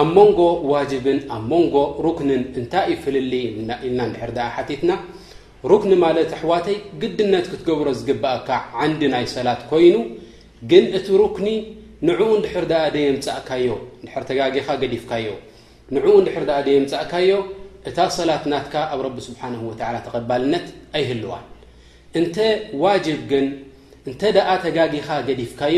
ኣብ 0.00 0.14
ንጎ 0.28 0.40
ኣብ 1.36 1.48
ንጎ 1.64 1.74
رክን 2.06 2.30
እታይ 2.60 2.84
ይፍልሊ 2.92 3.32
ልና 3.56 4.00
ድ 4.36 4.38
ቲትና 4.68 4.92
ሩክኒ 5.70 5.92
ማለት 6.04 6.30
ኣሕዋተይ 6.36 6.76
ግድነት 7.02 7.46
ክትገብሮ 7.50 7.86
ዝግብእ 7.98 8.46
ንዲ 8.92 9.00
ናይ 9.14 9.24
ሰላ 9.34 9.48
ኮይኑ 9.72 9.96
ግን 10.70 10.84
እቲ 10.98 11.06
ክኒ 11.36 11.48
እካዮ 17.02 17.32
እታ 17.90 17.98
ሰላት 18.18 18.44
ናት 18.52 18.72
ኣብ 18.94 19.00
ስه 19.26 19.38
ተቐባልነት 20.06 20.66
ኣይህልዋ 20.98 21.32
ግ 23.30 23.32
እ 24.10 24.12
ተጋጊኻ 24.22 25.08
ገዲፍካዮ 25.28 25.76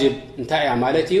ج 0.00 0.46
ታይ 0.50 0.62
ያ 0.68 0.72
ዩ 1.18 1.20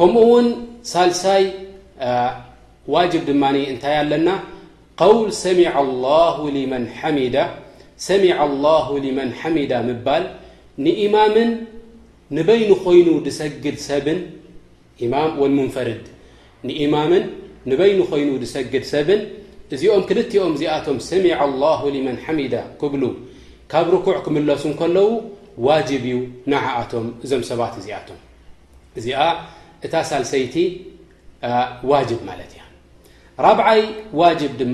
ከምኡ 0.00 0.20
ውን 0.32 0.46
ሳልሳይ 0.90 1.42
ዋጅ 2.92 3.12
ድማ 3.28 3.42
እታይ 3.72 3.94
ኣለና 4.02 4.28
ውል 5.14 5.28
ላه 6.04 6.34
መን 9.18 9.32
ሓሚዳ 9.40 9.72
ምባል 9.88 10.24
ማ 11.16 11.26
ንበይኮይኑ 12.38 13.08
ሰግድ 13.40 13.76
ሰን 13.88 14.18
ንፈድ 15.58 15.90
ንማም 16.70 17.12
ንበይ 17.70 17.92
ኮይኑ 18.10 18.28
ሰግድ 18.54 18.84
ሰብን 18.94 19.20
እዚኦም 19.74 20.02
ክልኦም 20.08 20.52
እዚኣቶም 20.56 20.96
ሰሚ 21.10 21.24
اله 21.44 21.80
መን 22.08 22.18
ሓሚዳ 22.24 22.54
ክብሉ 22.80 23.02
ካብ 23.72 23.86
ርኩዕ 23.94 24.18
ክምለሱ 24.26 24.64
ከለዉ 24.80 25.08
ዋብ 25.68 25.88
እዩ 26.02 26.12
ናኣቶም 26.52 27.06
እዞም 27.24 27.42
ሰባት 27.50 27.74
እዚኣቶምእዚ 27.80 29.08
እታ 29.86 29.94
ሳሰይቲ 30.12 30.56
ዋجب 31.90 32.20
ድ 34.60 34.64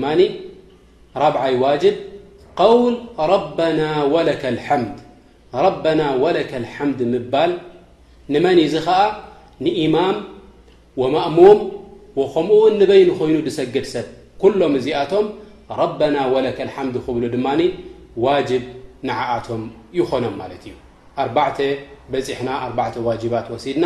قو 2.61 2.75
ب 3.57 3.59
ولك 6.23 6.51
الحمد 6.63 6.99
ባል 7.33 7.51
ንመን 8.33 8.57
ዚ 8.73 8.75
ንማም 9.65 10.15
ومእሙوም 11.01 11.59
وከምኡ 12.19 12.59
ንበይن 12.81 13.09
ኮይኑ 13.19 13.35
ሰግድ 13.59 13.85
ሰብ 13.93 14.07
كሎም 14.41 14.73
እዚኣቶም 14.79 15.25
ربና 15.81 16.15
ولك 16.33 16.59
الحمድ 16.67 16.95
ብሉ 17.05 17.23
ድ 17.33 17.37
ዋاجب 18.23 18.63
نعኣቶም 19.07 19.61
ይኾኖም 19.99 20.35
እዩ 20.55 20.65
ና 22.45 22.49
ዋባ 22.69 22.87
ሲድና 23.65 23.85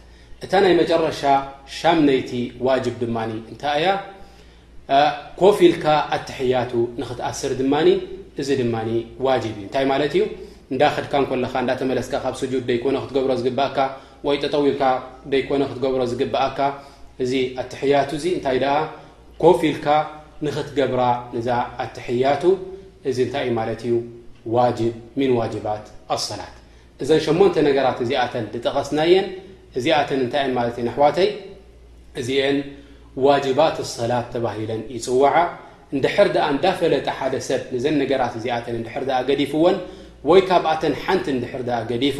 እታ 0.45 0.53
ናይ 0.63 0.73
መጨረሻ 0.79 1.19
ሻም 1.79 1.97
ነይቲ 2.07 2.29
ዋጅብ 2.67 2.93
ድማ 3.01 3.17
እንታይ 3.31 3.75
እያ 3.83 3.89
ኮፊ 5.41 5.57
ልካ 5.73 5.85
ኣትሕያቱ 6.15 6.71
ንክትኣስር 7.01 7.51
ድማ 7.59 7.73
እዚ 8.41 8.49
ድማ 8.61 8.75
ዋጅብ 9.25 9.53
እዩእታይ 9.59 9.85
ማለት 9.91 10.13
እዩ 10.17 10.23
እንዳክድካን 10.73 11.25
ለካ 11.43 11.53
እዳተመለስካ 11.65 12.13
ካብ 12.23 12.35
ስጁድ 12.41 12.63
ደይኮነ 12.69 12.95
ክትገብሮ 13.03 13.31
ዝግብእካ 13.41 13.77
ወይ 14.27 14.37
ተጠዊልካ 14.45 14.81
ደይኮነ 15.33 15.61
ክትገብሮ 15.71 16.01
ዝግብአካ 16.13 16.59
እዚ 17.25 17.33
ኣትሕያቱ 17.65 18.09
ዚ 18.23 18.25
እንታይ 18.39 18.57
ኮፊ 19.45 19.61
ልካ 19.77 19.87
ንክትገብራ 20.45 21.01
ዛ 21.49 21.49
ኣትሕያቱ 21.85 22.43
እዚ 23.09 23.17
እንታይ 23.27 23.45
እ 23.51 23.53
ማለትእዩ 23.59 23.93
ዋጅብ 24.55 24.93
ሚን 25.19 25.31
ዋጅባት 25.39 25.85
ኣሰላት 26.17 26.55
እዘን 27.03 27.21
8 27.29 27.63
ነገራት 27.67 27.97
እዚኣተን 28.03 28.45
ዝጠቐስናየን 28.55 29.25
እዚኣተ 29.79 30.09
ታይ 30.33 30.45
ማ 30.55 30.59
ኣሕዋተይ 30.89 31.29
እዚአን 32.21 32.57
ዋጅባት 33.25 33.77
ሰላት 33.95 34.27
ተባሂለን 34.33 34.81
ይፅዋዓ 34.95 35.35
ድሕር 36.03 36.27
ዳፈለጠ 36.65 37.07
ሓደ 37.17 37.33
ሰብ 37.49 37.61
ዘ 37.83 37.85
ነገራት 38.01 38.33
እዚኣ 38.39 38.55
ድር 38.65 39.07
ገዲፍዎን 39.29 39.77
ወይ 40.29 40.41
ካብኣተን 40.49 40.93
ሓንቲ 41.03 41.25
ድር 41.43 41.61
ገዲፉ 41.91 42.17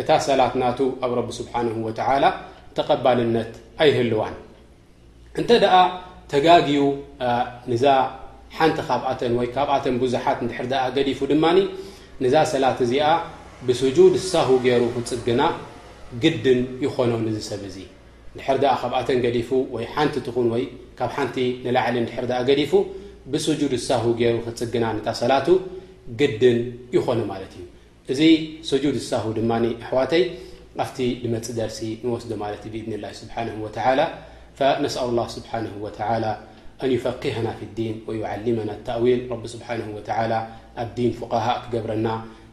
እታ 0.00 0.08
ሰላት 0.28 0.52
ናቱ 0.62 0.78
ኣብ 1.04 1.12
ረቢ 1.20 1.28
ስብሓ 1.40 1.52
و 1.86 1.88
ተቐባልነት 2.76 3.52
ኣይህልዋን 3.82 4.34
እንተ 5.40 5.50
ኣ 5.80 5.80
ተጋጊኡ 6.32 6.82
ዛ 7.82 7.86
ሓንቲ 8.58 8.78
ካብኣ 8.88 9.08
ካብኣተ 9.56 9.84
ብዙሓት 10.04 10.38
ር 10.64 10.68
ገዲፉ 10.96 11.18
ድማ 11.32 11.44
ንዛ 12.24 12.34
ሰላት 12.54 12.78
እዚኣ 12.86 13.06
ብስጁድ 13.66 14.14
ሳሁ 14.32 14.48
ገይሩ 14.64 14.82
ክፅግና 14.94 15.40
ግድን 16.22 16.60
يኾኖ 16.84 17.12
ሰብ 17.50 17.62
ድ 18.62 18.64
ኣ 19.02 19.26
ዲፉ 19.36 19.50
ቲ 20.16 21.38
ቲ 21.38 21.70
لعሊ 21.74 21.96
ዲፉ 22.60 22.72
ብجድ 23.32 23.62
ه 24.02 24.04
ክፅግና 24.46 24.86
ሰላቱ 25.22 25.48
ግድን 26.20 26.58
يኾኑ 26.96 27.20
ዩ 27.42 27.62
እዚ 28.12 28.20
سجድ 28.70 28.96
ه 29.24 29.26
ድ 29.36 29.40
ኣحዋተይ 29.82 30.24
ኣ 30.84 30.88
መፅ 31.34 31.46
ደርሲ 31.60 31.78
ስ 33.18 33.22
سه 33.34 34.08
سأل 34.94 35.08
الله 35.12 35.26
سه 35.34 35.54
و 35.84 35.86
نيفهና 36.90 37.48
ف 37.58 37.60
الዲ 37.66 37.78
ويعلم 38.08 38.56
الأ 38.64 38.76
سه 39.52 39.64
و 39.96 39.98
ኣ 40.80 40.82
فقه 41.20 41.44
ገብረና 41.74 42.06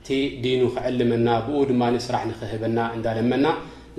ت 0.08 0.18
ዲن 0.46 0.62
علمና 0.86 1.28
ب 1.46 1.48
ድ 1.70 1.98
صራح 2.08 2.22
نبና 2.54 2.80
لمና 3.18 3.46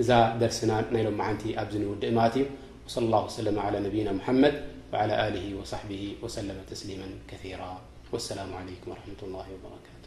እዛ 0.01 0.09
درسና 0.43 0.71
لم 1.07 1.07
معن 1.19 1.35
ኣ 1.61 1.63
نوድእ 1.83 2.11
ዩ 2.39 2.43
وصلى 2.85 3.05
الله 3.09 3.23
وسلم 3.29 3.55
على 3.65 3.77
نبيا 3.85 4.11
محمد 4.19 4.53
وعلى 4.91 5.15
له 5.35 5.45
وصبه 5.59 6.01
وسلم 6.23 6.57
تسليما 6.73 7.07
كثير 7.31 7.59
والسلم 8.13 8.49
عليكم 8.59 8.87
ورحمة 8.91 9.21
الله 9.25 9.45
وبرك 9.55 10.00